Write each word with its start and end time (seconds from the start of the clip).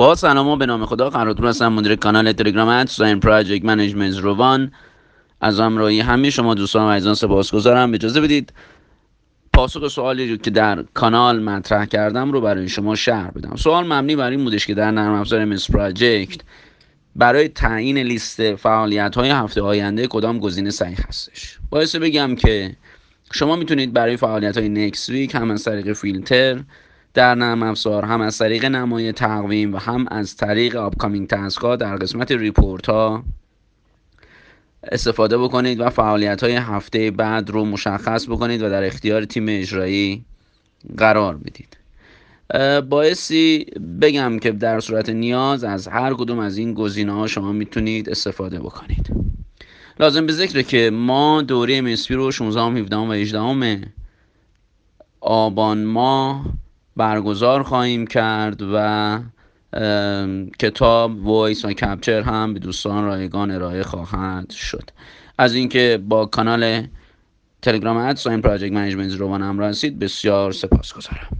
با 0.00 0.14
سلام 0.14 0.48
و 0.48 0.56
به 0.56 0.66
نام 0.66 0.86
خدا 0.86 1.10
قرارتون 1.10 1.46
هستم 1.46 1.72
مدیر 1.72 1.96
کانال 1.96 2.32
تلگرام 2.32 2.68
at 2.68 2.85
sign 2.85 3.20
project 3.20 3.64
management 3.64 4.18
روان. 4.18 4.72
از 5.40 5.60
همراهی 5.60 6.00
همه 6.00 6.30
شما 6.30 6.54
دوستان 6.54 6.86
و 6.86 6.90
عزیزان 6.90 7.14
سپاسگزارم. 7.14 7.94
اجازه 7.94 8.20
بدید 8.20 8.52
پاسخ 9.52 9.88
سوالی 9.88 10.30
رو 10.30 10.36
که 10.36 10.50
در 10.50 10.84
کانال 10.94 11.42
مطرح 11.42 11.84
کردم 11.84 12.32
رو 12.32 12.40
برای 12.40 12.68
شما 12.68 12.94
شرح 12.94 13.30
بدم. 13.30 13.56
سوال 13.56 13.86
مبنی 13.92 14.16
بر 14.16 14.30
این 14.30 14.44
بودش 14.44 14.66
که 14.66 14.74
در 14.74 14.90
نرم 14.90 15.12
افزار 15.12 15.44
MS 15.44 15.70
Project 15.70 16.40
برای 17.16 17.48
تعیین 17.48 17.98
لیست 17.98 18.54
فعالیت 18.54 19.14
های 19.14 19.30
هفته 19.30 19.62
آینده 19.62 20.06
کدام 20.06 20.38
گزینه 20.38 20.70
صحیح 20.70 20.98
هستش؟ 21.08 21.58
بایست 21.70 21.96
بگم 21.96 22.34
که 22.34 22.76
شما 23.32 23.56
می‌تونید 23.56 23.92
برای 23.92 24.16
فعالیت 24.16 24.58
های 24.58 24.68
next 24.68 25.08
week 25.08 25.34
هم 25.34 25.50
از 25.50 25.64
طریق 25.64 25.92
فیلتر 25.92 26.60
در 27.14 27.34
نرم 27.34 27.62
افزار 27.62 28.04
هم 28.04 28.20
از 28.20 28.38
طریق 28.38 28.64
نمای 28.64 29.12
تقویم 29.12 29.74
و 29.74 29.78
هم 29.78 30.06
از 30.10 30.36
طریق 30.36 30.76
upcoming 30.76 31.28
task 31.28 31.60
ها 31.62 31.76
در 31.76 31.96
قسمت 31.96 32.32
ریپورت 32.32 32.86
ها 32.86 33.24
استفاده 34.92 35.38
بکنید 35.38 35.80
و 35.80 35.90
فعالیت 35.90 36.42
های 36.42 36.52
هفته 36.52 37.10
بعد 37.10 37.50
رو 37.50 37.64
مشخص 37.64 38.28
بکنید 38.28 38.62
و 38.62 38.70
در 38.70 38.84
اختیار 38.84 39.24
تیم 39.24 39.46
اجرایی 39.48 40.24
قرار 40.96 41.36
بدید. 41.36 41.76
بایستی 42.88 43.66
بگم 44.00 44.38
که 44.38 44.50
در 44.50 44.80
صورت 44.80 45.08
نیاز 45.08 45.64
از 45.64 45.88
هر 45.88 46.14
کدوم 46.14 46.38
از 46.38 46.58
این 46.58 46.74
گزینه 46.74 47.12
ها 47.12 47.26
شما 47.26 47.52
می‌تونید 47.52 48.10
استفاده 48.10 48.60
بکنید. 48.60 49.10
لازم 50.00 50.26
به 50.26 50.32
ذکره 50.32 50.62
که 50.62 50.90
ما 50.90 51.42
دوره 51.42 51.80
MSP 51.80 52.14
رو 52.14 52.32
16 52.32 52.62
17 52.62 52.96
و 52.96 53.12
18 53.12 53.92
آبان 55.20 55.84
ماه 55.84 56.44
برگزار 56.96 57.62
خواهیم 57.62 58.06
کرد 58.06 58.62
و 58.74 59.18
کتاب 60.58 61.26
voice 61.26 61.64
و 61.64 61.72
capture 61.72 62.22
هم 62.22 62.54
به 62.54 62.60
دوستان 62.60 63.04
رایگان 63.04 63.50
ارائه 63.50 63.82
خواهد 63.82 64.50
شد. 64.50 64.90
از 65.38 65.54
اینکه 65.54 66.00
با 66.08 66.26
کانال 66.26 66.86
تلگرام 67.62 67.96
at 67.96 68.11
sign 68.11 68.42
project 68.42 68.72
management 68.72 69.12
رو 69.12 69.34
همراه 69.34 69.68
هستید 69.68 69.98
بسیار 69.98 70.52
سپاسگزارم. 70.52 71.38